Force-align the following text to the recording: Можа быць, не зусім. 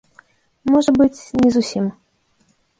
Можа 0.71 0.95
быць, 0.99 1.19
не 1.43 1.49
зусім. 1.59 1.85